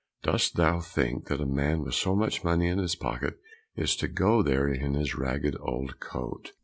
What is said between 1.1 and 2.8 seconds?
that a man with so much money in